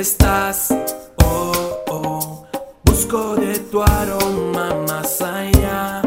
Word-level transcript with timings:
estás? 0.00 0.68
Oh, 1.24 1.52
oh. 1.88 2.46
Busco 2.84 3.34
de 3.34 3.58
tu 3.58 3.82
aroma 3.82 4.72
más 4.86 5.20
allá. 5.20 6.02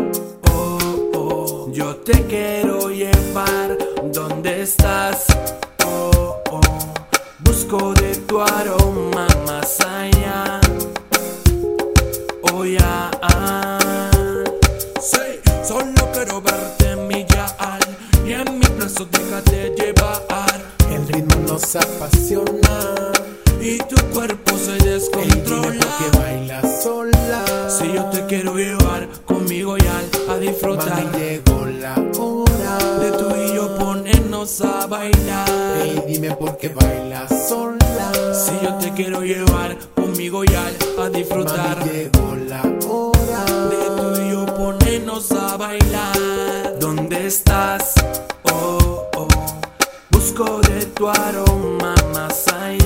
Oh, 0.54 1.09
oh. 1.14 1.72
Yo 1.72 1.95
te 1.98 2.14
quiero 2.27 2.90
llevar. 2.90 3.77
¿Dónde 4.14 4.62
estás? 4.62 5.26
Oh, 5.86 6.41
oh. 6.50 6.62
Busco 7.40 7.94
de 7.94 8.16
tu 8.27 8.40
aroma 8.40 9.27
más 9.45 9.80
allá. 9.81 10.62
Oh, 12.54 12.63
ya. 12.63 13.12
Sí, 15.02 15.41
solo 15.63 16.09
quiero 16.13 16.41
verte 16.41 16.95
mi 16.95 17.26
yal. 17.26 17.80
Y 18.26 18.34
en 18.34 18.59
mi 18.59 18.68
brazo 18.77 19.05
déjate 19.12 19.73
llevar. 19.76 20.22
El 20.90 21.08
ritmo 21.08 21.36
nos 21.48 21.76
apasiona. 21.76 23.12
Y 23.64 23.78
tu 23.78 23.96
cuerpo 24.12 24.58
se 24.58 24.72
descontrola. 24.84 25.70
Ey, 25.70 25.78
dime 25.78 25.86
por 25.86 25.98
qué 25.98 26.18
bailas 26.18 26.84
sola. 26.84 27.46
Si 27.70 27.94
yo 27.94 28.06
te 28.06 28.26
quiero 28.26 28.56
llevar 28.56 29.08
conmigo 29.26 29.78
ya 29.78 30.02
a 30.34 30.38
disfrutar. 30.38 31.06
Mami, 31.06 31.20
llegó 31.20 31.66
la 31.68 31.94
hora 32.18 32.78
de 33.00 33.12
tú 33.12 33.36
y 33.36 33.56
yo 33.56 33.78
ponernos 33.78 34.62
a 34.62 34.88
bailar. 34.88 35.48
Ey, 35.80 36.04
dime 36.08 36.36
por 36.36 36.58
qué 36.58 36.70
bailas 36.70 37.30
sola. 37.48 38.12
Si 38.34 38.66
yo 38.66 38.74
te 38.80 38.92
quiero 38.94 39.22
llevar 39.22 39.78
conmigo 39.96 40.44
ya 40.44 40.64
a 41.00 41.09
disfrutar. 41.09 41.78
Mami, 41.78 41.92
llegó 41.92 42.36
la 42.36 42.62
hora 42.90 43.46
de 43.70 44.02
tú 44.02 44.22
y 44.22 44.32
yo 44.32 44.46
ponernos 44.56 45.32
a 45.34 45.58
bailar. 45.58 46.80
¿Dónde 46.80 47.28
estás? 47.28 47.94
Oh, 48.44 49.08
oh. 49.16 49.28
Busco 50.09 50.62
de 50.62 50.86
tu 50.88 51.08
aroma 51.08 51.94
más 52.12 52.48
allá. 52.48 52.81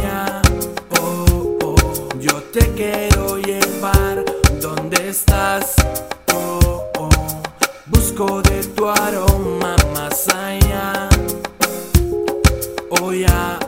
Te 2.55 2.71
quiero 2.71 3.37
llevar. 3.37 4.23
¿Dónde 4.61 5.09
estás? 5.09 5.75
Oh, 6.33 6.85
oh. 6.99 7.09
Busco 7.87 8.41
de 8.43 8.63
tu 8.67 8.87
aroma 8.87 9.75
más 9.93 10.25
allá. 10.29 11.09
Oh, 12.91 13.11
ya. 13.11 13.59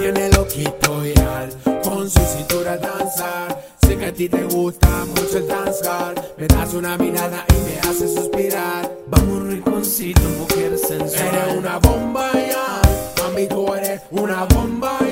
Tiene 0.00 0.30
loquito 0.30 1.04
ya 1.04 1.50
con 1.84 2.08
su 2.08 2.20
cintura 2.20 2.78
danzar. 2.78 3.62
Sé 3.82 3.98
que 3.98 4.06
a 4.06 4.12
ti 4.14 4.30
te 4.30 4.44
gusta 4.44 4.88
mucho 5.08 5.36
el 5.36 5.46
danzar. 5.46 6.14
Me 6.38 6.46
das 6.46 6.72
una 6.72 6.96
mirada 6.96 7.44
y 7.50 7.60
me 7.68 7.78
hace 7.80 8.08
suspirar. 8.08 8.90
Vamos 9.08 9.48
rinconcito, 9.48 10.22
mujer 10.38 10.78
sensual. 10.78 11.26
Eres 11.26 11.56
una 11.58 11.76
bomba 11.76 12.32
ya, 12.32 12.80
mami 13.22 13.46
tú 13.46 13.74
eres 13.74 14.00
una 14.12 14.44
bomba 14.44 14.98
ya. 15.00 15.05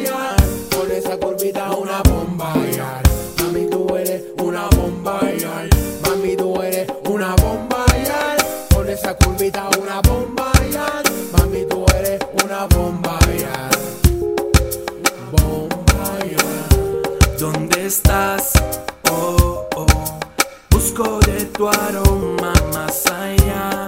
Esa 8.95 9.12
curvita 9.14 9.69
una 9.81 10.00
bomba 10.03 10.53
ya. 10.70 10.87
Mami 11.33 11.67
tú 11.69 11.84
eres 11.98 12.20
una 12.45 12.67
bomba 12.67 13.19
ya. 13.36 13.69
Bomba 15.33 16.06
ya. 16.34 17.36
¿Dónde 17.39 17.86
estás? 17.86 18.53
Oh, 19.11 19.67
oh. 19.75 19.86
Busco 20.70 21.19
de 21.27 21.47
tu 21.47 21.69
aroma 21.69 22.53
más 22.73 23.06
allá. 23.06 23.84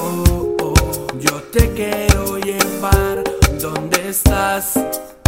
Oh, 0.00 0.56
oh. 0.62 0.74
Yo 1.20 1.42
te 1.52 1.70
quiero 1.74 2.38
llevar. 2.38 3.22
¿Dónde 3.60 4.08
estás? 4.08 4.78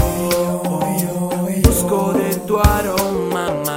Oh, 0.03 0.62
oh. 0.65 1.49
Busco 1.62 2.12
de 2.15 2.34
tu 2.47 2.59
aroma 2.59 3.50
más 3.66 3.70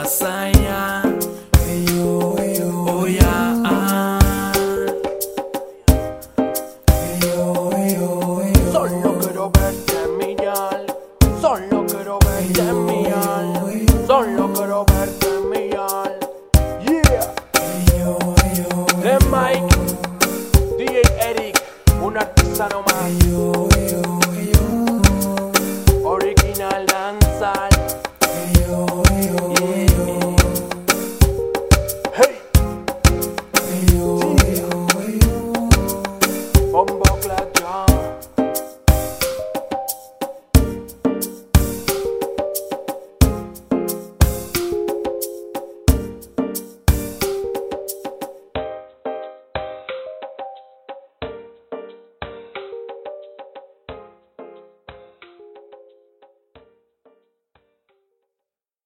oh, 23.56 23.66
away. 23.66 24.53